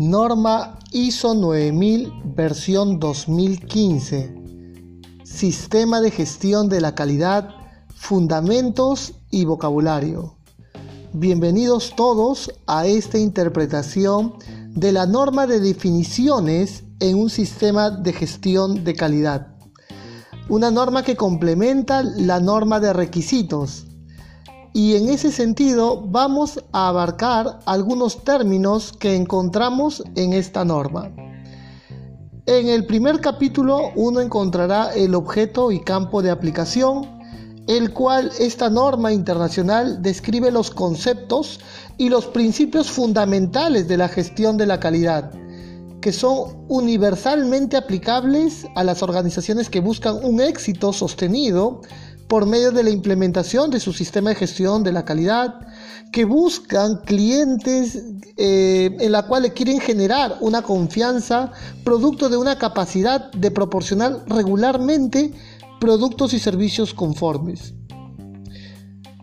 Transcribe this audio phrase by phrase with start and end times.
[0.00, 4.34] Norma ISO 9000 versión 2015.
[5.24, 7.50] Sistema de gestión de la calidad,
[7.94, 10.36] fundamentos y vocabulario.
[11.12, 14.36] Bienvenidos todos a esta interpretación
[14.70, 19.48] de la norma de definiciones en un sistema de gestión de calidad.
[20.48, 23.86] Una norma que complementa la norma de requisitos
[24.72, 31.10] y en ese sentido vamos a abarcar algunos términos que encontramos en esta norma.
[32.46, 37.20] En el primer capítulo uno encontrará el objeto y campo de aplicación,
[37.66, 41.60] el cual esta norma internacional describe los conceptos
[41.98, 45.32] y los principios fundamentales de la gestión de la calidad,
[46.00, 51.82] que son universalmente aplicables a las organizaciones que buscan un éxito sostenido
[52.30, 55.66] por medio de la implementación de su sistema de gestión de la calidad,
[56.12, 58.04] que buscan clientes
[58.36, 61.50] eh, en la cual quieren generar una confianza
[61.82, 65.32] producto de una capacidad de proporcionar regularmente
[65.80, 67.74] productos y servicios conformes.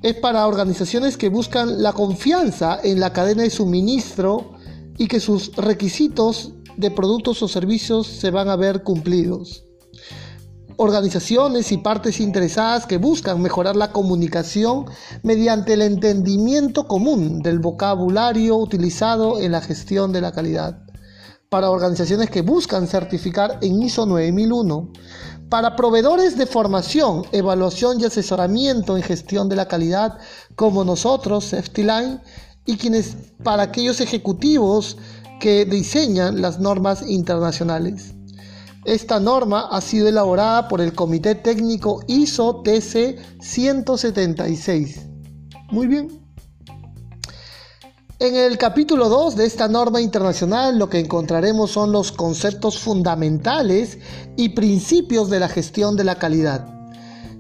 [0.04, 4.52] Es para organizaciones que buscan la confianza en la cadena de suministro
[4.98, 9.67] y que sus requisitos de productos o servicios se van a ver cumplidos
[10.78, 14.86] organizaciones y partes interesadas que buscan mejorar la comunicación
[15.24, 20.84] mediante el entendimiento común del vocabulario utilizado en la gestión de la calidad.
[21.50, 24.92] Para organizaciones que buscan certificar en ISO 9001.
[25.50, 30.18] Para proveedores de formación, evaluación y asesoramiento en gestión de la calidad
[30.56, 32.20] como nosotros, SafetyLine,
[32.66, 34.98] y quienes para aquellos ejecutivos
[35.40, 38.17] que diseñan las normas internacionales.
[38.88, 45.02] Esta norma ha sido elaborada por el Comité Técnico ISO TC 176.
[45.72, 46.08] Muy bien.
[48.20, 53.98] En el capítulo 2 de esta norma internacional lo que encontraremos son los conceptos fundamentales
[54.38, 56.66] y principios de la gestión de la calidad.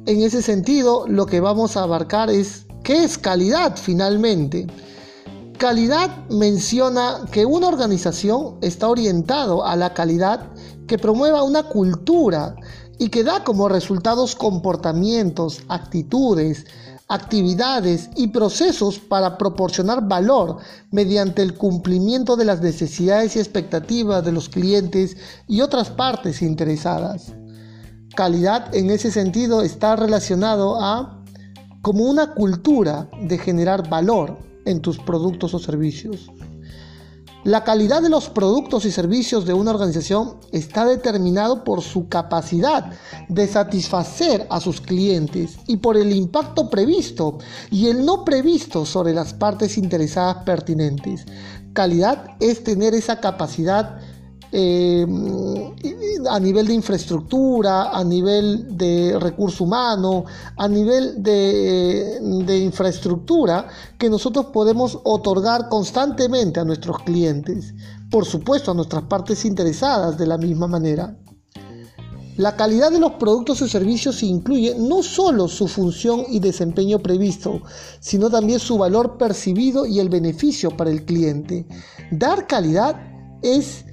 [0.05, 4.67] En ese sentido, lo que vamos a abarcar es qué es calidad finalmente.
[5.57, 10.51] Calidad menciona que una organización está orientado a la calidad
[10.87, 12.55] que promueva una cultura
[12.97, 16.65] y que da como resultados comportamientos, actitudes,
[17.09, 20.57] actividades y procesos para proporcionar valor
[20.91, 25.15] mediante el cumplimiento de las necesidades y expectativas de los clientes
[25.47, 27.33] y otras partes interesadas.
[28.15, 31.23] Calidad en ese sentido está relacionado a
[31.81, 36.29] como una cultura de generar valor en tus productos o servicios.
[37.47, 42.91] La calidad de los productos y servicios de una organización está determinado por su capacidad
[43.29, 47.37] de satisfacer a sus clientes y por el impacto previsto
[47.71, 51.23] y el no previsto sobre las partes interesadas pertinentes.
[51.71, 53.97] Calidad es tener esa capacidad
[54.51, 55.05] eh,
[56.29, 60.25] a nivel de infraestructura, a nivel de recurso humano,
[60.55, 67.73] a nivel de, de, infraestructura que nosotros podemos otorgar constantemente a nuestros clientes,
[68.09, 71.15] por supuesto a nuestras partes interesadas de la misma manera.
[72.37, 77.63] La calidad de los productos y servicios incluye no solo su función y desempeño previsto,
[77.99, 81.65] sino también su valor percibido y el beneficio para el cliente.
[82.11, 82.95] Dar calidad
[83.41, 83.86] es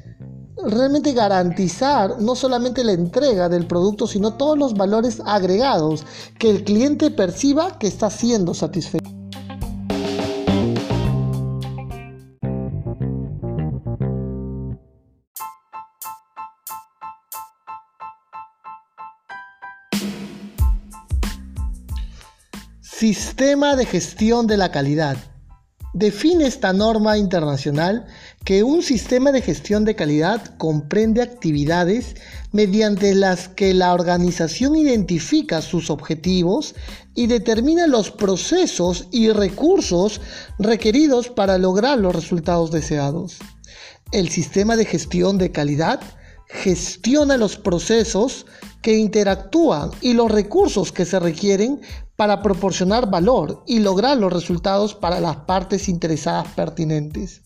[0.66, 6.04] realmente garantizar no solamente la entrega del producto, sino todos los valores agregados
[6.38, 9.04] que el cliente perciba que está siendo satisfecho.
[22.80, 25.16] Sistema de gestión de la calidad.
[25.94, 28.04] Define esta norma internacional
[28.44, 32.16] que un sistema de gestión de calidad comprende actividades
[32.50, 36.74] mediante las que la organización identifica sus objetivos
[37.14, 40.20] y determina los procesos y recursos
[40.58, 43.38] requeridos para lograr los resultados deseados.
[44.10, 46.00] El sistema de gestión de calidad
[46.48, 48.46] gestiona los procesos
[48.82, 51.80] que interactúan y los recursos que se requieren
[52.16, 57.42] para proporcionar valor y lograr los resultados para las partes interesadas pertinentes.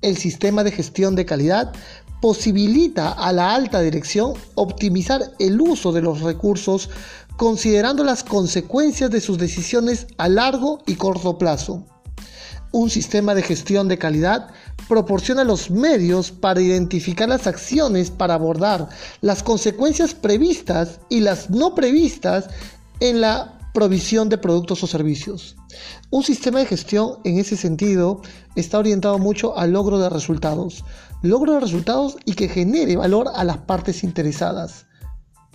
[0.00, 1.72] El sistema de gestión de calidad
[2.20, 6.88] posibilita a la alta dirección optimizar el uso de los recursos
[7.36, 11.84] considerando las consecuencias de sus decisiones a largo y corto plazo.
[12.70, 14.48] Un sistema de gestión de calidad
[14.88, 18.88] proporciona los medios para identificar las acciones para abordar
[19.20, 22.48] las consecuencias previstas y las no previstas
[23.02, 25.56] en la provisión de productos o servicios.
[26.10, 28.22] Un sistema de gestión en ese sentido
[28.54, 30.84] está orientado mucho al logro de resultados,
[31.20, 34.86] logro de resultados y que genere valor a las partes interesadas,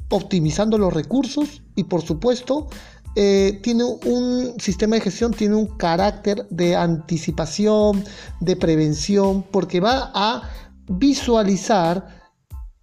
[0.09, 2.67] optimizando los recursos y por supuesto
[3.15, 8.03] eh, tiene un sistema de gestión, tiene un carácter de anticipación,
[8.41, 10.49] de prevención, porque va a
[10.89, 12.29] visualizar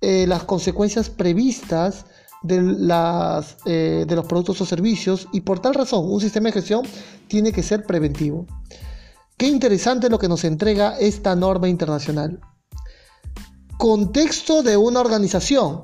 [0.00, 2.06] eh, las consecuencias previstas
[2.46, 6.82] eh, de los productos o servicios y por tal razón un sistema de gestión
[7.26, 8.46] tiene que ser preventivo.
[9.37, 12.41] Qué interesante lo que nos entrega esta norma internacional.
[13.79, 15.82] Contexto de una organización.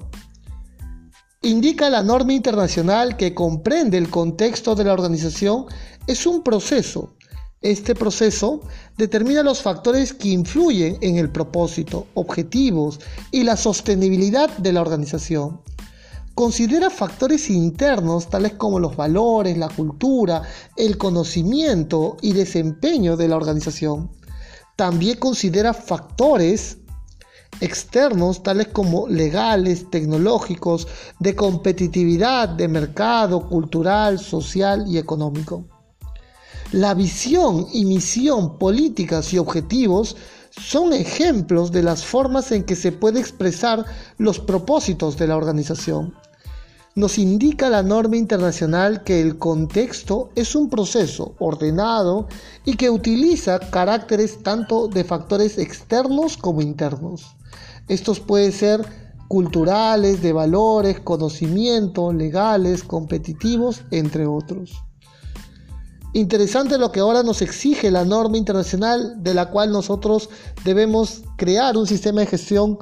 [1.42, 5.64] Indica la norma internacional que comprende el contexto de la organización
[6.06, 7.14] es un proceso.
[7.62, 8.60] Este proceso
[8.96, 15.60] determina los factores que influyen en el propósito, objetivos y la sostenibilidad de la organización.
[16.40, 20.40] Considera factores internos tales como los valores, la cultura,
[20.74, 24.10] el conocimiento y desempeño de la organización.
[24.74, 26.78] También considera factores
[27.60, 30.88] externos tales como legales, tecnológicos,
[31.18, 35.66] de competitividad, de mercado, cultural, social y económico.
[36.72, 40.16] La visión y misión políticas y objetivos
[40.52, 43.84] son ejemplos de las formas en que se puede expresar
[44.16, 46.14] los propósitos de la organización
[46.94, 52.26] nos indica la norma internacional que el contexto es un proceso ordenado
[52.64, 57.36] y que utiliza caracteres tanto de factores externos como internos.
[57.88, 58.84] Estos pueden ser
[59.28, 64.72] culturales, de valores, conocimiento, legales, competitivos, entre otros.
[66.12, 70.28] Interesante lo que ahora nos exige la norma internacional de la cual nosotros
[70.64, 72.78] debemos crear un sistema de gestión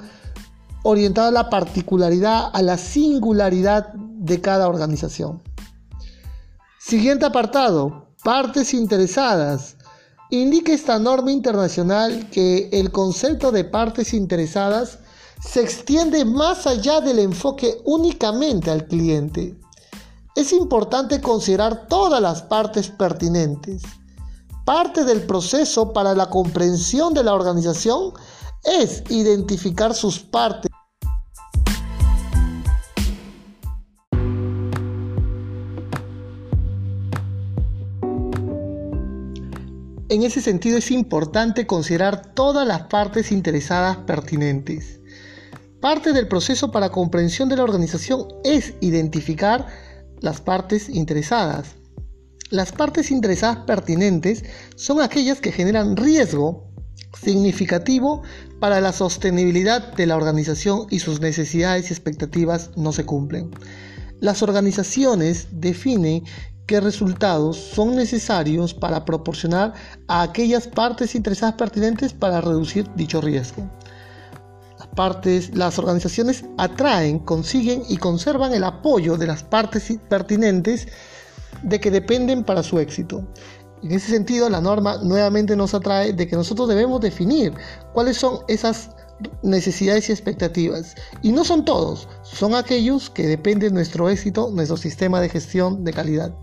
[0.91, 5.43] orientado a la particularidad, a la singularidad de cada organización.
[6.79, 9.77] Siguiente apartado, partes interesadas.
[10.31, 15.01] Indica esta norma internacional que el concepto de partes interesadas
[15.45, 19.61] se extiende más allá del enfoque únicamente al cliente.
[20.35, 23.83] Es importante considerar todas las partes pertinentes.
[24.65, 28.15] Parte del proceso para la comprensión de la organización
[28.65, 30.68] es identificar sus partes
[40.11, 45.01] En ese sentido es importante considerar todas las partes interesadas pertinentes.
[45.83, 49.67] Parte del proceso para comprensión de la organización es identificar
[50.21, 51.77] las partes interesadas.
[52.49, 54.45] Las partes interesadas pertinentes
[54.77, 56.73] son aquellas que generan riesgo
[57.23, 58.23] significativo
[58.61, 63.51] para la sostenibilidad de la organización y sus necesidades y expectativas no se cumplen.
[64.21, 66.25] Las organizaciones definen
[66.69, 69.73] qué resultados son necesarios para proporcionar
[70.07, 73.67] a aquellas partes interesadas pertinentes para reducir dicho riesgo.
[74.79, 80.87] Las partes, las organizaciones atraen, consiguen y conservan el apoyo de las partes pertinentes
[81.63, 83.27] de que dependen para su éxito.
[83.83, 87.55] En ese sentido, la norma nuevamente nos atrae de que nosotros debemos definir
[87.95, 88.91] cuáles son esas
[89.43, 90.95] necesidades y expectativas.
[91.23, 95.83] Y no son todos, son aquellos que dependen de nuestro éxito, nuestro sistema de gestión
[95.83, 96.35] de calidad.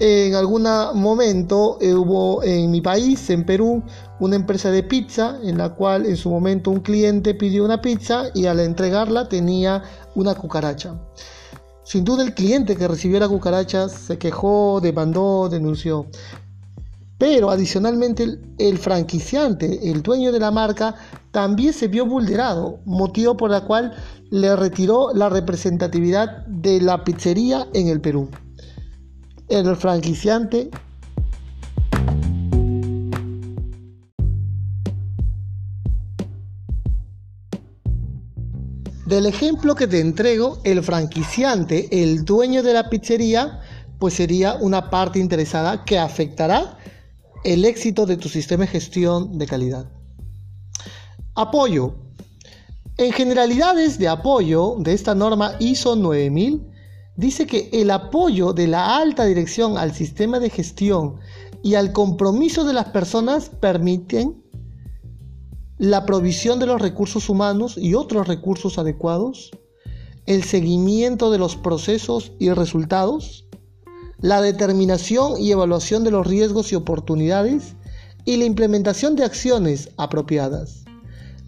[0.00, 0.62] En algún
[0.94, 3.82] momento eh, hubo en mi país, en Perú,
[4.20, 8.26] una empresa de pizza en la cual en su momento un cliente pidió una pizza
[8.32, 9.82] y al entregarla tenía
[10.14, 10.94] una cucaracha.
[11.82, 16.06] Sin duda el cliente que recibió la cucaracha se quejó, demandó, denunció.
[17.18, 20.94] Pero adicionalmente el, franquiciante, el dueño de la marca,
[21.32, 23.94] también se vio vulnerado, motivo por el cual
[24.30, 28.28] le retiró la representatividad de la pizzería en el Perú
[29.48, 30.70] el franquiciante
[39.08, 43.58] Del ejemplo que te entrego, el franquiciante, el dueño de la pizzería,
[43.98, 46.76] pues sería una parte interesada que afectará
[47.42, 49.90] el éxito de tu sistema de gestión de calidad.
[51.34, 51.94] Apoyo.
[52.98, 56.67] En generalidades de apoyo de esta norma ISO 9000,
[57.18, 61.16] dice que el apoyo de la alta dirección al sistema de gestión
[61.64, 64.40] y al compromiso de las personas permiten
[65.78, 69.50] la provisión de los recursos humanos y otros recursos adecuados,
[70.26, 73.46] el seguimiento de los procesos y resultados,
[74.20, 77.74] la determinación y evaluación de los riesgos y oportunidades
[78.24, 80.87] y la implementación de acciones apropiadas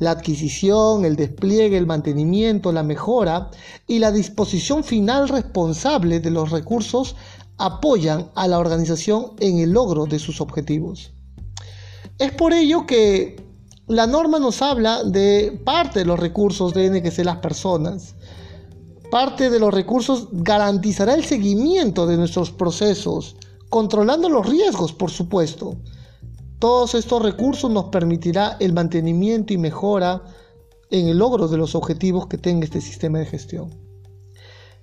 [0.01, 3.51] la adquisición, el despliegue, el mantenimiento, la mejora
[3.87, 7.15] y la disposición final responsable de los recursos
[7.59, 11.13] apoyan a la organización en el logro de sus objetivos.
[12.19, 13.45] Es por ello que
[13.87, 18.15] la norma nos habla de parte de los recursos que ser las personas.
[19.11, 23.37] Parte de los recursos garantizará el seguimiento de nuestros procesos,
[23.69, 25.77] controlando los riesgos, por supuesto.
[26.61, 30.23] Todos estos recursos nos permitirá el mantenimiento y mejora
[30.91, 33.71] en el logro de los objetivos que tenga este sistema de gestión.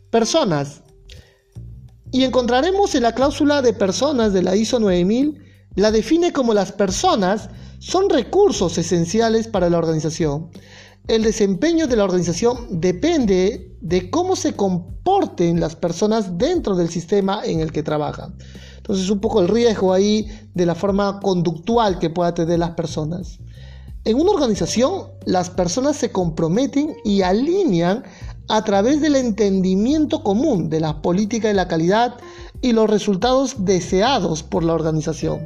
[0.09, 0.81] Personas.
[2.11, 5.39] Y encontraremos en la cláusula de personas de la ISO 9000,
[5.75, 10.49] la define como las personas son recursos esenciales para la organización.
[11.07, 17.41] El desempeño de la organización depende de cómo se comporten las personas dentro del sistema
[17.45, 18.35] en el que trabajan.
[18.87, 23.37] Entonces un poco el riesgo ahí de la forma conductual que pueda tener las personas.
[24.05, 28.05] En una organización, las personas se comprometen y alinean
[28.47, 32.15] a través del entendimiento común de la política de la calidad
[32.61, 35.41] y los resultados deseados por la organización.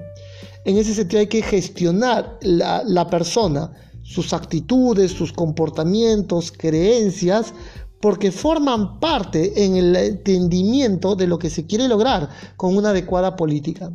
[0.66, 3.72] En ese sentido hay que gestionar la, la persona,
[4.04, 7.56] sus actitudes, sus comportamientos, creencias,
[8.02, 13.36] porque forman parte en el entendimiento de lo que se quiere lograr con una adecuada
[13.36, 13.92] política.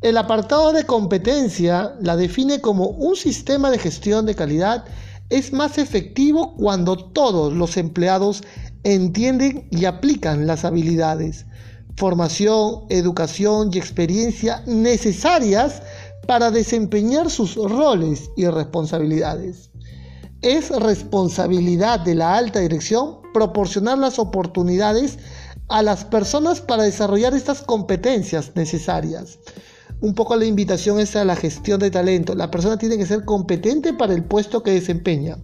[0.00, 4.84] El apartado de competencia la define como un sistema de gestión de calidad
[5.28, 8.42] es más efectivo cuando todos los empleados
[8.84, 11.46] entienden y aplican las habilidades,
[11.96, 15.82] formación, educación y experiencia necesarias
[16.26, 19.71] para desempeñar sus roles y responsabilidades.
[20.42, 25.18] Es responsabilidad de la alta dirección proporcionar las oportunidades
[25.68, 29.38] a las personas para desarrollar estas competencias necesarias
[30.02, 32.34] un poco la invitación es a la gestión de talento.
[32.34, 35.38] La persona tiene que ser competente para el puesto que desempeña.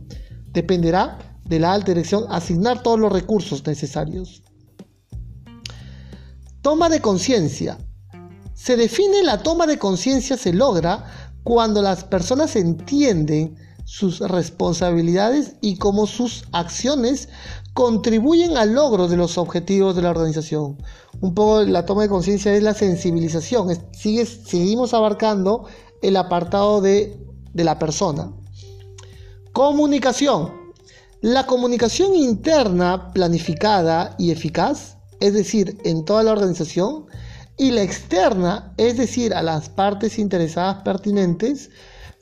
[0.53, 4.43] Dependerá de la alta dirección asignar todos los recursos necesarios.
[6.61, 7.79] Toma de conciencia.
[8.53, 11.05] Se define la toma de conciencia se logra
[11.45, 13.57] cuando las personas entienden
[13.89, 17.31] sus responsabilidades y cómo sus acciones
[17.73, 20.77] contribuyen al logro de los objetivos de la organización.
[21.23, 23.69] Un poco la toma de conciencia es la sensibilización.
[23.93, 25.65] Sigue, seguimos abarcando
[26.03, 27.19] el apartado de,
[27.55, 28.31] de la persona.
[29.55, 30.53] Comunicación.
[31.23, 37.07] La comunicación interna planificada y eficaz, es decir, en toda la organización,
[37.57, 41.71] y la externa, es decir, a las partes interesadas pertinentes,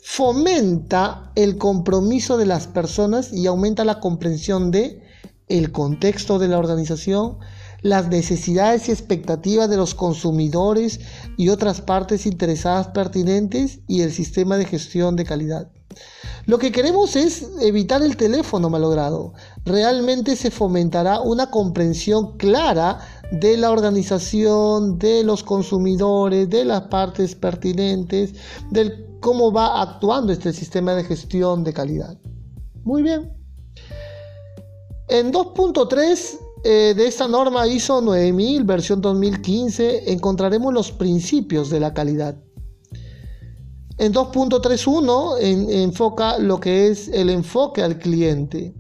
[0.08, 5.02] fomenta el compromiso de las personas y aumenta la comprensión de
[5.48, 7.38] el contexto de la organización,
[7.82, 11.00] las necesidades y expectativas de los consumidores
[11.36, 15.72] y otras partes interesadas pertinentes y el sistema de gestión de calidad.
[16.46, 19.34] Lo que queremos es evitar el teléfono malogrado.
[19.64, 23.00] Realmente se fomentará una comprensión clara
[23.32, 28.34] de la organización, de los consumidores, de las partes pertinentes,
[28.70, 32.18] del cómo va actuando este sistema de gestión de calidad.
[32.84, 33.32] Muy bien.
[35.08, 41.94] En 2.3 eh, de esta norma ISO 9000, versión 2015, encontraremos los principios de la
[41.94, 42.36] calidad.
[43.98, 48.74] En 2.31 enfoca lo que es el enfoque al cliente.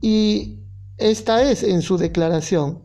[0.00, 0.58] Y
[0.98, 2.82] esta es en su declaración.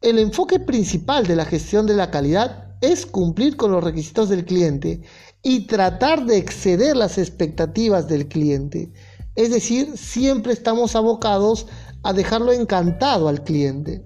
[0.00, 4.44] El enfoque principal de la gestión de la calidad es cumplir con los requisitos del
[4.44, 5.02] cliente
[5.42, 8.92] y tratar de exceder las expectativas del cliente.
[9.34, 11.66] Es decir, siempre estamos abocados
[12.02, 14.04] a dejarlo encantado al cliente.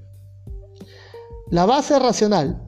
[1.50, 2.62] La base racional.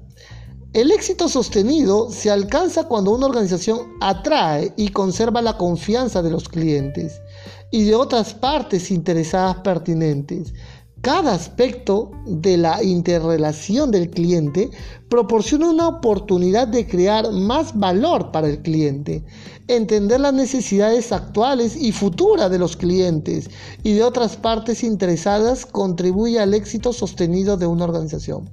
[0.75, 6.49] El éxito sostenido se alcanza cuando una organización atrae y conserva la confianza de los
[6.49, 7.23] clientes
[7.71, 10.53] y de otras partes interesadas pertinentes,
[11.01, 14.71] cada aspecto de la interrelación del cliente
[15.09, 19.25] proporciona una oportunidad de crear más valor para el cliente,
[19.69, 23.49] entender las necesidades actuales y futuras de los clientes
[23.83, 28.51] y de otras partes interesadas contribuye al éxito sostenido de una organización.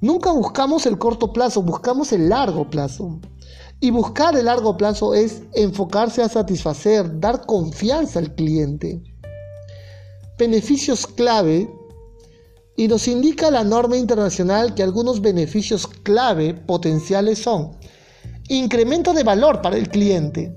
[0.00, 3.20] Nunca buscamos el corto plazo, buscamos el largo plazo.
[3.78, 9.02] Y buscar el largo plazo es enfocarse a satisfacer, dar confianza al cliente
[10.38, 11.68] beneficios clave
[12.76, 17.76] y nos indica la norma internacional que algunos beneficios clave potenciales son
[18.48, 20.54] incremento de valor para el cliente,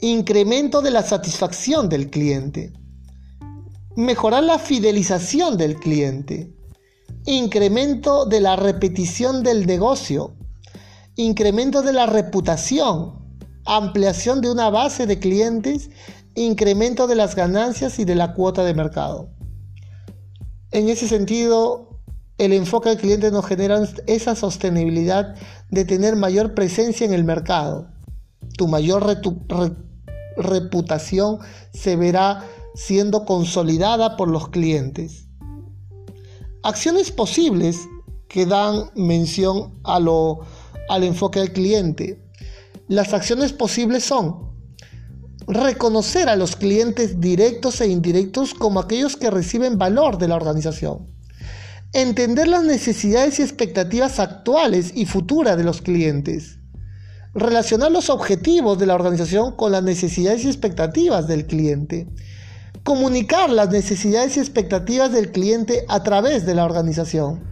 [0.00, 2.72] incremento de la satisfacción del cliente,
[3.96, 6.54] mejorar la fidelización del cliente,
[7.24, 10.36] incremento de la repetición del negocio,
[11.16, 13.20] incremento de la reputación,
[13.66, 15.90] ampliación de una base de clientes
[16.40, 19.30] incremento de las ganancias y de la cuota de mercado.
[20.70, 22.00] En ese sentido,
[22.38, 25.34] el enfoque del cliente nos genera esa sostenibilidad
[25.70, 27.90] de tener mayor presencia en el mercado.
[28.56, 29.04] Tu mayor
[30.36, 31.38] reputación
[31.72, 32.44] se verá
[32.74, 35.26] siendo consolidada por los clientes.
[36.62, 37.78] Acciones posibles
[38.28, 40.40] que dan mención a lo,
[40.88, 42.22] al enfoque del cliente.
[42.88, 44.49] Las acciones posibles son
[45.52, 51.10] reconocer a los clientes directos e indirectos como aquellos que reciben valor de la organización
[51.92, 56.60] Entender las necesidades y expectativas actuales y futuras de los clientes.
[57.34, 62.06] Relacionar los objetivos de la organización con las necesidades y expectativas del cliente.
[62.84, 67.49] Comunicar las necesidades y expectativas del cliente a través de la organización.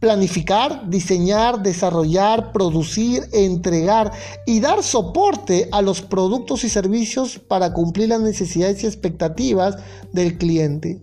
[0.00, 4.12] Planificar, diseñar, desarrollar, producir, entregar
[4.46, 9.76] y dar soporte a los productos y servicios para cumplir las necesidades y expectativas
[10.12, 11.00] del cliente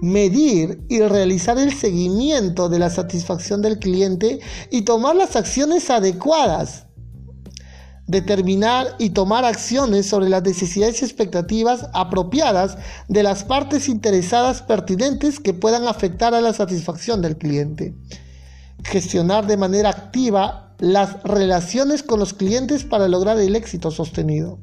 [0.00, 6.87] medir y realizar el seguimiento de la satisfacción del cliente y tomar las acciones adecuadas.
[8.08, 15.38] Determinar y tomar acciones sobre las necesidades y expectativas apropiadas de las partes interesadas pertinentes
[15.38, 17.94] que puedan afectar a la satisfacción del cliente.
[18.82, 24.58] Gestionar de manera activa las relaciones con los clientes para lograr el éxito sostenido.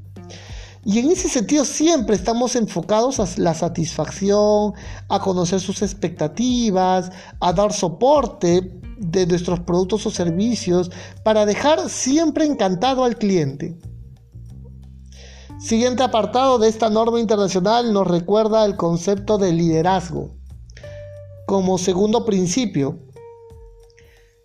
[0.84, 4.74] Y en ese sentido siempre estamos enfocados a la satisfacción,
[5.10, 10.92] a conocer sus expectativas, a dar soporte de nuestros productos o servicios
[11.24, 13.78] para dejar siempre encantado al cliente.
[15.60, 20.36] Siguiente apartado de esta norma internacional nos recuerda el concepto de liderazgo.
[21.48, 23.00] Como segundo principio,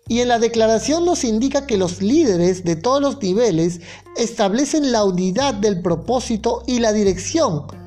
[0.07, 3.79] y en la declaración nos indica que los líderes de todos los niveles
[4.17, 7.80] establecen la unidad del propósito y la dirección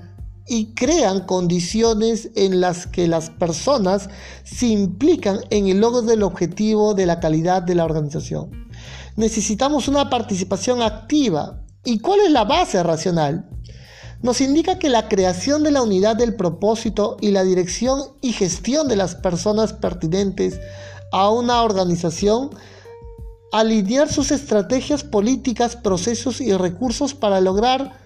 [0.47, 4.09] y crean condiciones en las que las personas
[4.45, 8.51] se implican en el logro del objetivo de la calidad de la organización.
[9.17, 11.63] Necesitamos una participación activa.
[11.85, 13.49] ¿Y cuál es la base racional?
[14.23, 18.89] Nos indica que la creación de la unidad del propósito y la dirección y gestión
[18.89, 20.59] de las personas pertinentes
[21.13, 22.51] a una organización
[23.53, 28.01] alinear sus estrategias políticas, procesos y recursos para lograr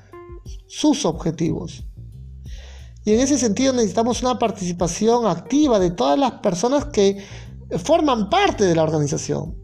[0.67, 1.85] sus objetivos.
[3.09, 7.16] Y en ese sentido necesitamos una participación activa de todas las personas que
[7.83, 9.57] forman parte de la organización.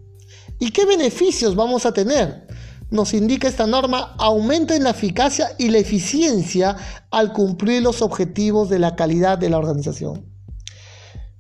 [0.59, 2.47] ¿Y qué beneficios vamos a tener?
[2.89, 6.75] Nos indica esta norma aumento en la eficacia y la eficiencia
[7.11, 10.25] al cumplir los objetivos de la calidad de la organización.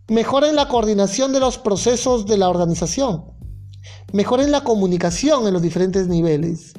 [0.07, 3.33] Mejoren la coordinación de los procesos de la organización.
[4.13, 6.75] Mejoren la comunicación en los diferentes niveles.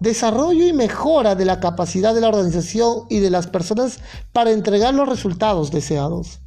[0.00, 3.98] Desarrollo y mejora de la capacidad de la organización y de las personas
[4.32, 6.40] para entregar los resultados deseados.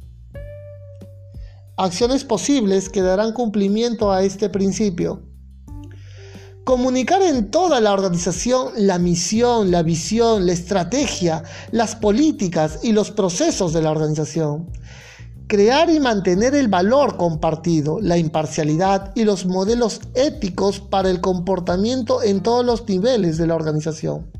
[1.76, 5.22] Acciones posibles que darán cumplimiento a este principio.
[6.64, 13.10] Comunicar en toda la organización la misión, la visión, la estrategia, las políticas y los
[13.10, 14.70] procesos de la organización
[15.50, 22.22] crear y mantener el valor compartido, la imparcialidad y los modelos éticos para el comportamiento
[22.22, 24.30] en todos los niveles de la organización.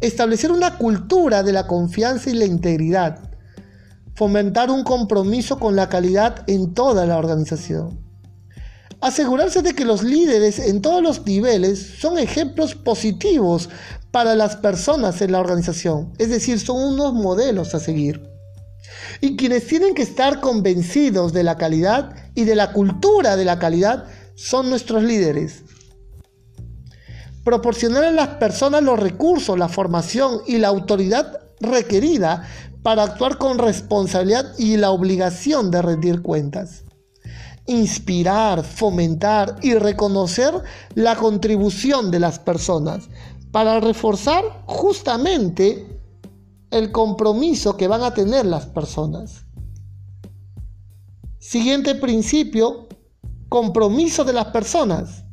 [0.00, 3.18] Establecer una cultura de la confianza y la integridad.
[4.14, 7.98] Fomentar un compromiso con la calidad en toda la organización.
[9.00, 13.70] Asegurarse de que los líderes en todos los niveles son ejemplos positivos
[14.12, 18.35] para las personas en la organización, es decir, son unos modelos a seguir
[19.20, 23.58] y quienes tienen que estar convencidos de la calidad y de la cultura de la
[23.58, 25.64] calidad son nuestros líderes.
[27.44, 32.46] Proporcionar a las personas los recursos, la formación y la autoridad requerida
[32.82, 36.84] para actuar con responsabilidad y la obligación de rendir cuentas.
[37.66, 40.54] Inspirar, fomentar y reconocer
[40.94, 43.08] la contribución de las personas
[43.50, 45.95] para reforzar justamente
[46.70, 49.46] el compromiso que van a tener las personas.
[51.38, 52.88] Siguiente principio,
[53.48, 55.24] compromiso de las personas.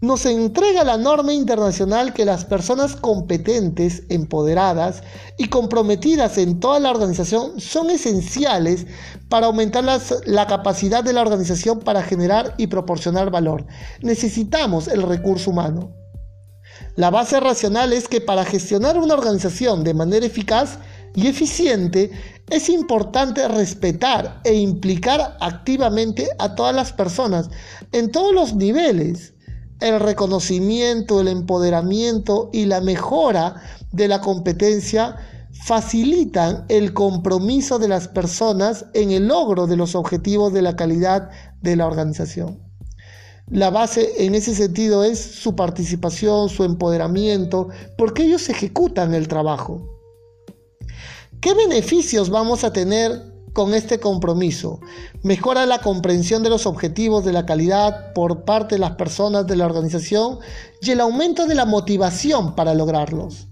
[0.00, 5.02] Nos entrega la norma internacional que las personas competentes, empoderadas
[5.36, 8.86] y comprometidas en toda la organización son esenciales
[9.28, 9.84] para aumentar
[10.24, 13.66] la capacidad de la organización para generar y proporcionar valor.
[14.00, 15.92] Necesitamos el recurso humano.
[17.00, 20.76] La base racional es que para gestionar una organización de manera eficaz
[21.14, 22.10] y eficiente,
[22.50, 27.48] es importante respetar e implicar activamente a todas las personas
[27.92, 29.32] en todos los niveles.
[29.80, 35.16] El reconocimiento, el empoderamiento y la mejora de la competencia
[35.52, 41.30] facilitan el compromiso de las personas en el logro de los objetivos de la calidad
[41.62, 42.69] de la organización.
[43.50, 49.88] La base en ese sentido es su participación, su empoderamiento, porque ellos ejecutan el trabajo.
[51.40, 53.10] ¿Qué beneficios vamos a tener
[53.52, 54.78] con este compromiso?
[55.24, 59.56] Mejora la comprensión de los objetivos de la calidad por parte de las personas de
[59.56, 60.38] la organización
[60.80, 63.48] y el aumento de la motivación para lograrlos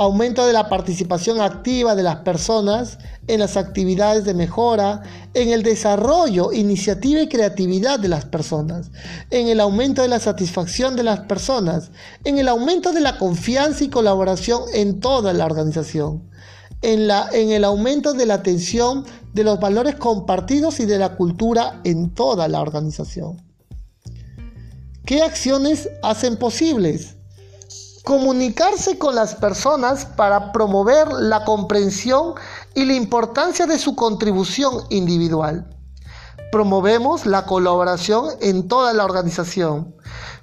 [0.00, 5.02] aumento de la participación activa de las personas en las actividades de mejora,
[5.34, 8.90] en el desarrollo, iniciativa y creatividad de las personas,
[9.30, 11.90] en el aumento de la satisfacción de las personas,
[12.24, 16.30] en el aumento de la confianza y colaboración en toda la organización,
[16.80, 21.14] en, la, en el aumento de la atención de los valores compartidos y de la
[21.14, 23.36] cultura en toda la organización.
[25.04, 27.16] ¿Qué acciones hacen posibles?
[28.04, 32.32] Comunicarse con las personas para promover la comprensión
[32.74, 35.68] y la importancia de su contribución individual.
[36.50, 39.94] Promovemos la colaboración en toda la organización.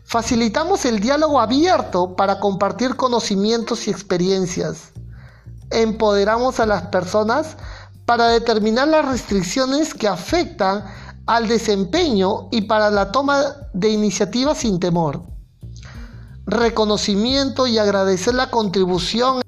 [0.03, 4.91] Facilitamos el diálogo abierto para compartir conocimientos y experiencias.
[5.71, 7.57] Empoderamos a las personas
[8.05, 10.85] para determinar las restricciones que afectan
[11.25, 15.36] al desempeño y para la toma de iniciativas sin temor
[16.47, 19.41] reconocimiento y agradecer la contribución.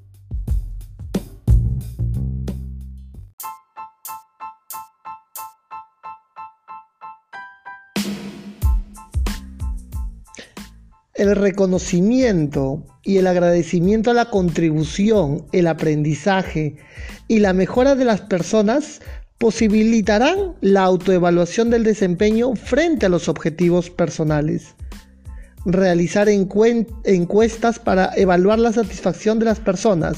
[11.14, 16.76] El reconocimiento y el agradecimiento a la contribución, el aprendizaje
[17.28, 19.00] y la mejora de las personas
[19.38, 24.74] posibilitarán la autoevaluación del desempeño frente a los objetivos personales
[25.64, 30.16] realizar encuestas para evaluar la satisfacción de las personas,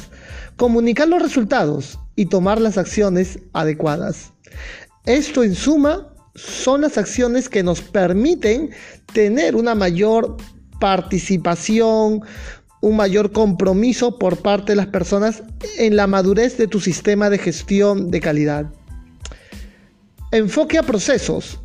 [0.57, 4.33] comunicar los resultados y tomar las acciones adecuadas.
[5.07, 8.70] Esto en suma son las acciones que nos permiten
[9.12, 10.37] tener una mayor
[10.81, 12.22] participación,
[12.81, 15.42] un mayor compromiso por parte de las personas
[15.78, 18.66] en la madurez de tu sistema de gestión de calidad.
[20.33, 21.62] Enfoque a procesos.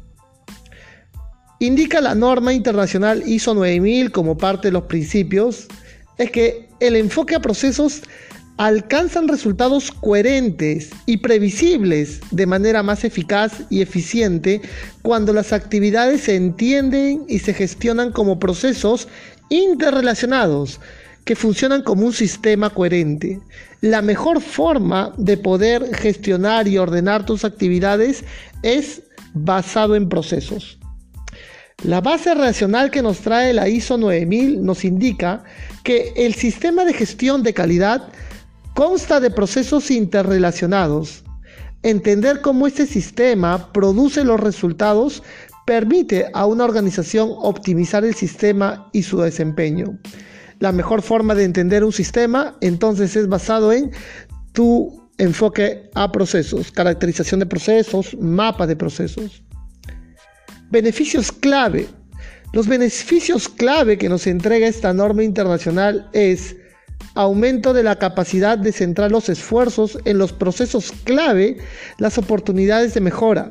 [1.59, 5.67] Indica la norma internacional ISO 9000 como parte de los principios,
[6.17, 8.03] es que el enfoque a procesos
[8.57, 14.61] alcanzan resultados coherentes y previsibles de manera más eficaz y eficiente
[15.01, 19.07] cuando las actividades se entienden y se gestionan como procesos
[19.49, 20.79] interrelacionados
[21.23, 23.39] que funcionan como un sistema coherente.
[23.81, 28.23] La mejor forma de poder gestionar y ordenar tus actividades
[28.63, 29.01] es
[29.33, 30.77] basado en procesos.
[31.83, 35.43] La base racional que nos trae la ISO 9000 nos indica
[35.83, 38.09] que el sistema de gestión de calidad
[38.73, 41.23] consta de procesos interrelacionados.
[41.83, 45.21] Entender cómo este sistema produce los resultados
[45.67, 49.99] permite a una organización optimizar el sistema y su desempeño.
[50.57, 53.91] La mejor forma de entender un sistema entonces es basado en
[54.51, 59.43] tu enfoque a procesos, caracterización de procesos, mapa de procesos.
[60.69, 61.87] Beneficios clave.
[62.53, 66.55] Los beneficios clave que nos entrega esta norma internacional es
[67.15, 71.57] aumento de la capacidad de centrar los esfuerzos en los procesos clave,
[71.97, 73.49] las oportunidades de mejora.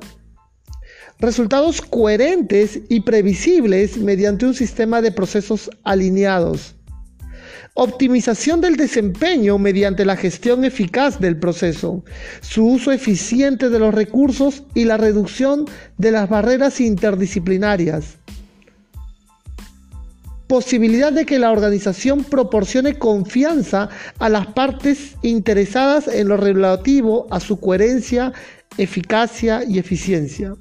[1.19, 6.76] Resultados coherentes y previsibles mediante un sistema de procesos alineados.
[7.79, 12.03] Optimización del desempeño mediante la gestión eficaz del proceso,
[12.41, 15.67] su uso eficiente de los recursos y la reducción
[15.99, 18.17] de las barreras interdisciplinarias.
[20.47, 27.41] Posibilidad de que la organización proporcione confianza a las partes interesadas en lo relativo a
[27.41, 28.33] su coherencia,
[28.79, 30.55] eficacia y eficiencia.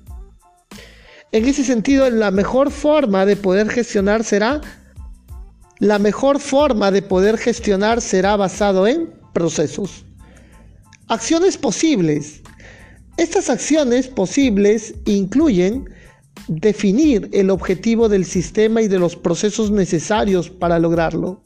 [1.32, 4.60] En ese sentido, la mejor forma de poder gestionar será
[5.80, 10.06] la mejor forma de poder gestionar será basado en procesos.
[11.08, 12.42] Acciones posibles.
[13.18, 15.90] Estas acciones posibles incluyen
[16.48, 21.44] definir el objetivo del sistema y de los procesos necesarios para lograrlo.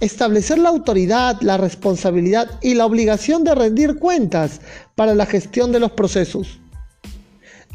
[0.00, 4.60] Establecer la autoridad, la responsabilidad y la obligación de rendir cuentas
[4.94, 6.60] para la gestión de los procesos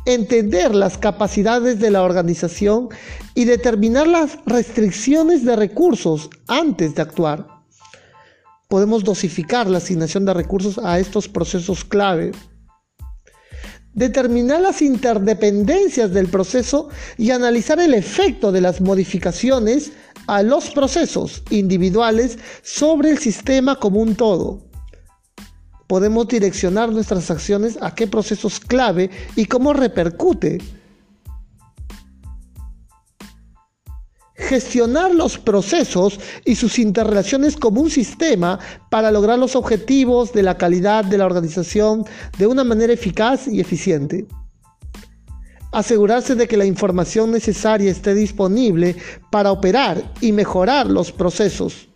[0.06, 2.90] entender las capacidades de la organización
[3.36, 7.48] y determinar las restricciones de recursos antes de actuar.
[8.68, 12.32] Podemos dosificar la asignación de recursos a estos procesos clave.
[13.94, 19.92] Determinar las interdependencias del proceso y analizar el efecto de las modificaciones
[20.26, 24.73] a los procesos individuales sobre el sistema como un todo.
[25.88, 30.60] Podemos direccionar nuestras acciones a qué procesos clave y cómo repercute.
[34.36, 40.58] Gestionar los procesos y sus interrelaciones como un sistema para lograr los objetivos de la
[40.58, 42.06] calidad de la organización
[42.38, 44.28] de una manera eficaz y eficiente
[45.74, 48.96] asegurarse de que la información necesaria esté disponible
[49.32, 51.90] para operar y mejorar los procesos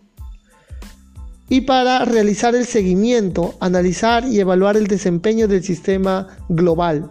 [1.48, 7.10] y para realizar el seguimiento, analizar y evaluar el desempeño del sistema global.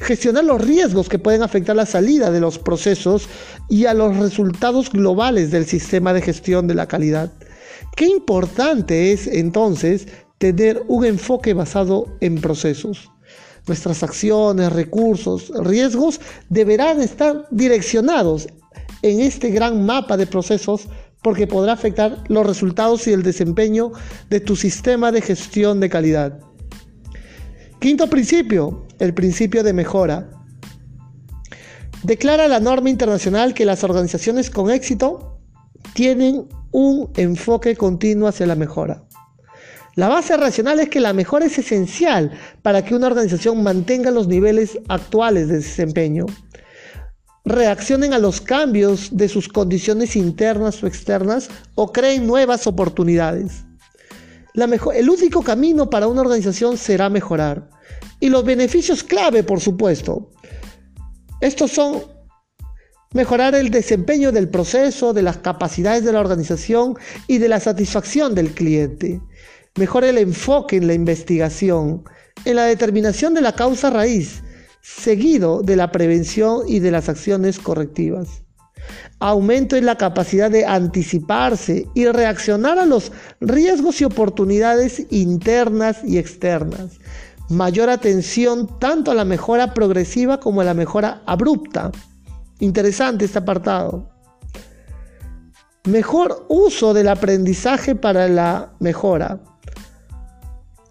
[0.00, 3.28] Gestionar los riesgos que pueden afectar la salida de los procesos
[3.68, 7.32] y a los resultados globales del sistema de gestión de la calidad.
[7.94, 13.10] Qué importante es entonces tener un enfoque basado en procesos.
[13.66, 18.48] Nuestras acciones, recursos, riesgos deberán estar direccionados
[19.02, 20.88] en este gran mapa de procesos
[21.26, 23.90] porque podrá afectar los resultados y el desempeño
[24.30, 26.38] de tu sistema de gestión de calidad.
[27.80, 30.30] Quinto principio, el principio de mejora.
[32.04, 35.40] Declara la norma internacional que las organizaciones con éxito
[35.94, 39.02] tienen un enfoque continuo hacia la mejora.
[39.96, 44.28] La base racional es que la mejora es esencial para que una organización mantenga los
[44.28, 46.26] niveles actuales de desempeño,
[47.46, 53.64] reaccionen a los cambios de sus condiciones internas o externas o creen nuevas oportunidades.
[54.54, 57.70] el único camino para una organización será mejorar.
[58.20, 60.30] Y los beneficios clave, por supuesto.
[61.40, 62.02] Estos son
[63.12, 66.96] mejorar el desempeño del proceso, de las capacidades de la organización
[67.28, 69.20] y de la satisfacción del cliente
[69.76, 72.02] Mejora el enfoque en la investigación,
[72.46, 74.42] en la determinación de la causa raíz,
[74.86, 78.42] seguido de la prevención y de las acciones correctivas.
[79.18, 86.18] Aumento en la capacidad de anticiparse y reaccionar a los riesgos y oportunidades internas y
[86.18, 87.00] externas.
[87.48, 91.90] Mayor atención tanto a la mejora progresiva como a la mejora abrupta.
[92.60, 94.08] Interesante este apartado.
[95.84, 99.40] Mejor uso del aprendizaje para la mejora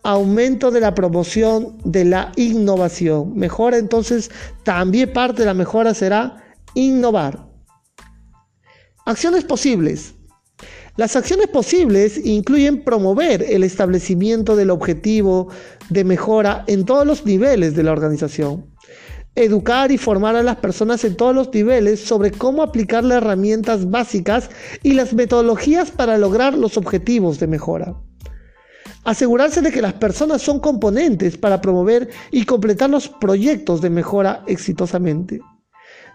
[0.05, 3.35] aumento de la promoción de la innovación.
[3.35, 4.29] Mejora entonces,
[4.63, 6.43] también parte de la mejora será
[6.75, 7.47] innovar.
[9.07, 10.13] Acciones posibles.
[10.95, 15.49] Las acciones posibles incluyen promover el establecimiento del objetivo
[15.89, 18.67] de mejora en todos los niveles de la organización.
[19.33, 23.89] Educar y formar a las personas en todos los niveles sobre cómo aplicar las herramientas
[23.89, 24.51] básicas
[24.83, 27.95] y las metodologías para lograr los objetivos de mejora
[29.05, 34.43] asegurarse de que las personas son componentes para promover y completar los proyectos de mejora
[34.47, 35.39] exitosamente.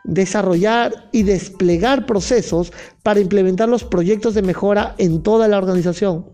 [0.05, 2.73] Desarrollar y desplegar procesos
[3.03, 6.27] para implementar los proyectos de mejora en toda la organización.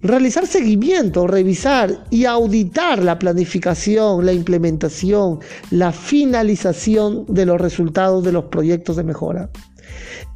[0.00, 8.32] Realizar seguimiento, revisar y auditar la planificación, la implementación, la finalización de los resultados de
[8.32, 9.50] los proyectos de mejora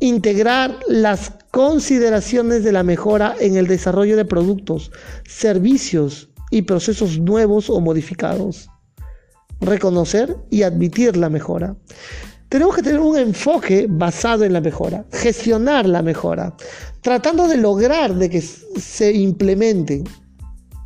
[0.01, 4.91] integrar las consideraciones de la mejora en el desarrollo de productos,
[5.27, 8.69] servicios y procesos nuevos o modificados.
[9.61, 11.77] Reconocer y admitir la mejora.
[12.49, 16.57] Tenemos que tener un enfoque basado en la mejora, gestionar la mejora,
[17.01, 20.03] tratando de lograr de que se implemente.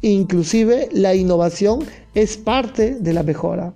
[0.02, 1.78] Inclusive la innovación
[2.14, 3.72] es parte de la mejora.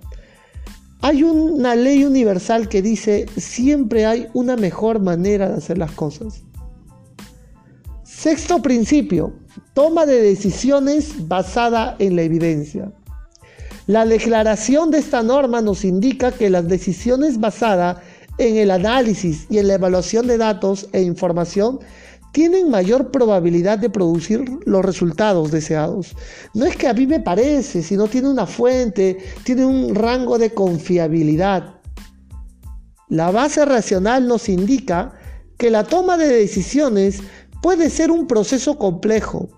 [1.01, 6.43] Hay una ley universal que dice siempre hay una mejor manera de hacer las cosas.
[8.03, 9.33] Sexto principio,
[9.73, 12.91] toma de decisiones basada en la evidencia.
[13.87, 17.99] La declaración de esta norma nos indica que las decisiones basadas
[18.37, 21.79] en el análisis y en la evaluación de datos e información
[22.31, 26.15] tienen mayor probabilidad de producir los resultados deseados.
[26.53, 30.53] No es que a mí me parece, sino tiene una fuente, tiene un rango de
[30.53, 31.79] confiabilidad.
[33.07, 35.13] La base racional nos indica
[35.57, 37.21] que la toma de decisiones
[37.61, 39.49] puede ser un proceso complejo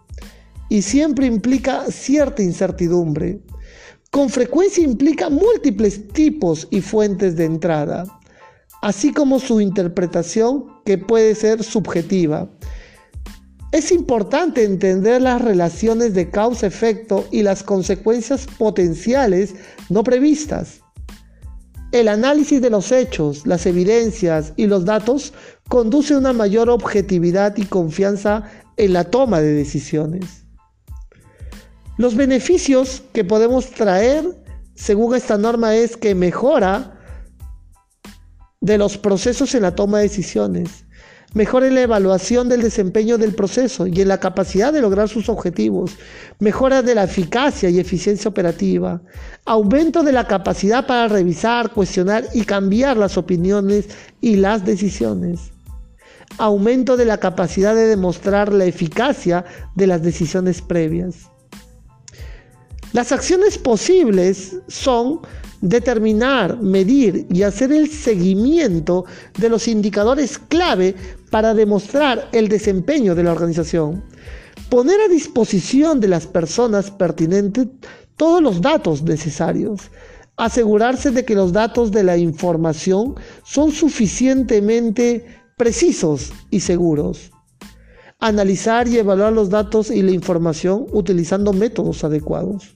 [0.69, 3.41] y siempre implica cierta incertidumbre.
[4.09, 8.20] Con frecuencia implica múltiples tipos y fuentes de entrada
[8.81, 12.49] así como su interpretación que puede ser subjetiva.
[13.71, 19.55] Es importante entender las relaciones de causa-efecto y las consecuencias potenciales
[19.89, 20.81] no previstas.
[21.93, 25.33] El análisis de los hechos, las evidencias y los datos
[25.69, 28.43] conduce a una mayor objetividad y confianza
[28.77, 30.45] en la toma de decisiones.
[31.97, 34.25] Los beneficios que podemos traer
[34.75, 37.00] según esta norma es que mejora
[38.61, 40.85] de los procesos en la toma de decisiones,
[41.33, 45.29] mejora en la evaluación del desempeño del proceso y en la capacidad de lograr sus
[45.29, 45.91] objetivos,
[46.39, 49.01] mejora de la eficacia y eficiencia operativa,
[49.45, 53.85] aumento de la capacidad para revisar, cuestionar y cambiar las opiniones
[54.21, 55.51] y las decisiones,
[56.37, 59.43] aumento de la capacidad de demostrar la eficacia
[59.75, 61.31] de las decisiones previas.
[62.93, 65.21] Las acciones posibles son
[65.61, 69.05] determinar, medir y hacer el seguimiento
[69.37, 70.95] de los indicadores clave
[71.29, 74.03] para demostrar el desempeño de la organización.
[74.69, 77.67] Poner a disposición de las personas pertinentes
[78.17, 79.81] todos los datos necesarios.
[80.37, 85.25] Asegurarse de que los datos de la información son suficientemente
[85.57, 87.31] precisos y seguros.
[88.19, 92.75] Analizar y evaluar los datos y la información utilizando métodos adecuados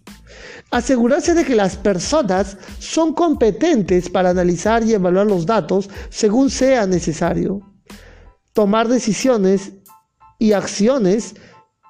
[0.72, 6.86] asegurarse de que las personas son competentes para analizar y evaluar los datos según sea
[6.86, 7.62] necesario,
[8.54, 9.72] tomar decisiones
[10.40, 11.36] y acciones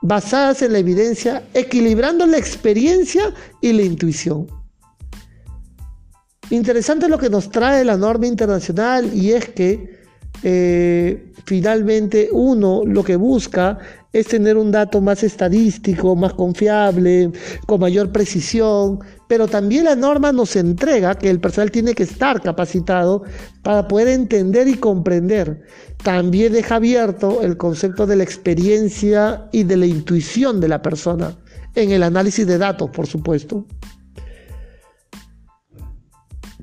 [0.01, 4.47] basadas en la evidencia, equilibrando la experiencia y la intuición.
[6.51, 9.94] Interesante lo que nos trae la norma internacional y es que
[10.43, 13.77] eh, finalmente uno lo que busca
[14.11, 17.31] es tener un dato más estadístico, más confiable,
[17.65, 22.41] con mayor precisión, pero también la norma nos entrega que el personal tiene que estar
[22.41, 23.23] capacitado
[23.61, 25.63] para poder entender y comprender.
[26.01, 31.35] También deja abierto el concepto de la experiencia y de la intuición de la persona,
[31.75, 33.65] en el análisis de datos, por supuesto.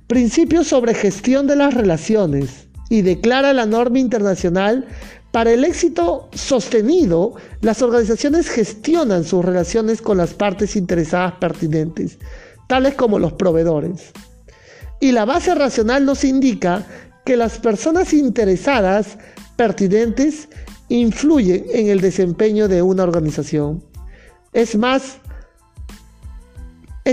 [0.07, 4.87] Principios sobre gestión de las relaciones y declara la norma internacional
[5.31, 12.19] para el éxito sostenido, las organizaciones gestionan sus relaciones con las partes interesadas pertinentes,
[12.67, 14.13] tales como los proveedores.
[15.01, 16.85] Y la base racional nos indica
[17.25, 19.17] que las personas interesadas
[19.57, 20.51] pertinentes
[20.91, 23.83] influyen en el desempeño de una organización.
[24.53, 25.17] Es más,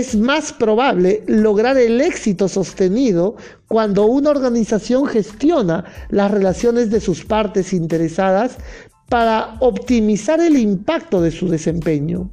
[0.00, 3.36] es más probable lograr el éxito sostenido
[3.68, 8.56] cuando una organización gestiona las relaciones de sus partes interesadas
[9.08, 12.30] para optimizar el impacto de su desempeño.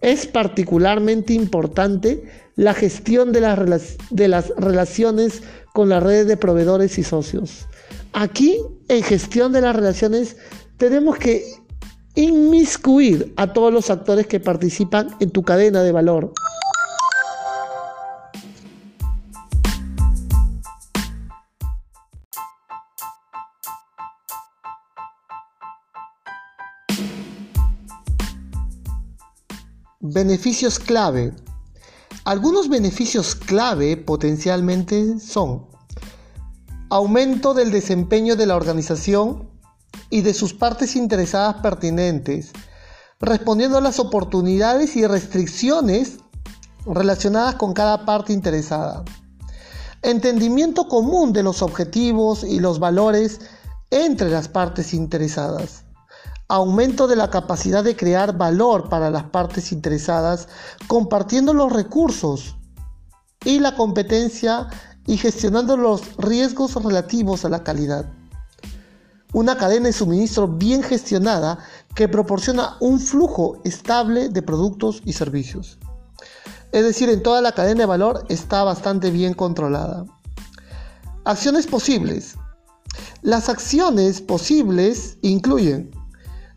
[0.00, 5.42] Es particularmente importante la gestión de las, relaciones
[5.74, 7.66] con las redes de proveedores y socios.
[8.12, 10.36] Aquí, en gestión de las relaciones,
[10.78, 11.44] tenemos que
[12.14, 16.32] inmiscuir a todos los actores que participan en tu cadena de valor.
[30.16, 31.34] Beneficios clave.
[32.24, 35.66] Algunos beneficios clave potencialmente son
[36.88, 39.50] aumento del desempeño de la organización
[40.08, 42.52] y de sus partes interesadas pertinentes,
[43.20, 46.16] respondiendo a las oportunidades y restricciones
[46.86, 49.04] relacionadas con cada parte interesada.
[50.00, 53.38] Entendimiento común de los objetivos y los valores
[53.90, 55.85] entre las partes interesadas
[56.48, 60.48] aumento de la capacidad de crear valor para las partes interesadas,
[60.86, 62.56] compartiendo los recursos
[63.44, 64.68] y la competencia
[65.06, 68.06] y gestionando los riesgos relativos a la calidad.
[69.32, 71.58] Una cadena de suministro bien gestionada
[71.94, 75.78] que proporciona un flujo estable de productos y servicios.
[76.72, 80.04] Es decir, en toda la cadena de valor está bastante bien controlada.
[81.24, 82.36] Acciones posibles.
[83.22, 85.90] Las acciones posibles incluyen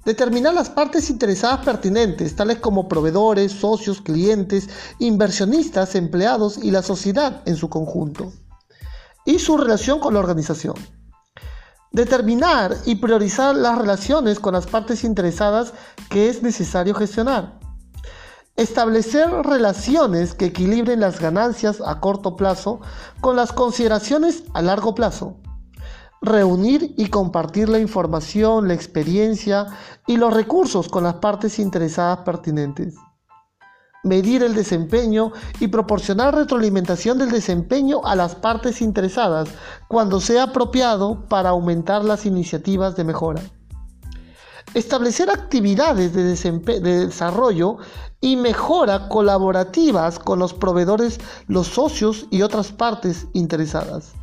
[0.05, 7.43] Determinar las partes interesadas pertinentes, tales como proveedores, socios, clientes, inversionistas, empleados y la sociedad
[7.45, 8.31] en su conjunto.
[9.25, 10.75] Y su relación con la organización.
[11.91, 15.73] Determinar y priorizar las relaciones con las partes interesadas
[16.09, 17.59] que es necesario gestionar.
[18.55, 22.79] Establecer relaciones que equilibren las ganancias a corto plazo
[23.19, 25.37] con las consideraciones a largo plazo
[26.21, 29.67] reunir y compartir la información, la experiencia
[30.05, 32.95] y los recursos con las partes interesadas pertinentes.
[34.03, 39.49] Medir el desempeño y proporcionar retroalimentación del desempeño a las partes interesadas
[39.87, 43.41] cuando sea apropiado para aumentar las iniciativas de mejora.
[44.73, 46.23] Establecer actividades de,
[46.79, 47.77] de desarrollo
[48.21, 54.18] y mejora colaborativas con los proveedores, los socios y otras partes interesadas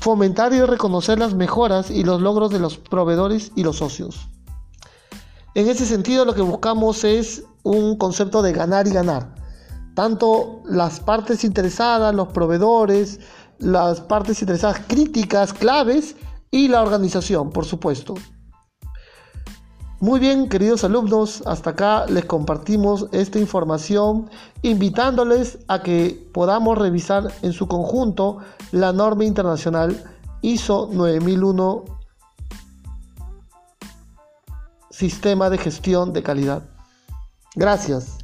[0.00, 4.28] fomentar y reconocer las mejoras y los logros de los proveedores y los socios.
[5.54, 9.34] En ese sentido lo que buscamos es un concepto de ganar y ganar.
[9.94, 13.18] Tanto las partes interesadas, los proveedores,
[13.58, 16.14] las partes interesadas críticas, claves
[16.50, 18.14] y la organización, por supuesto.
[20.00, 24.30] Muy bien, queridos alumnos, hasta acá les compartimos esta información,
[24.62, 28.38] invitándoles a que podamos revisar en su conjunto
[28.70, 30.00] la norma internacional
[30.40, 31.84] ISO 9001
[34.90, 36.62] Sistema de Gestión de Calidad.
[37.56, 38.18] Gracias.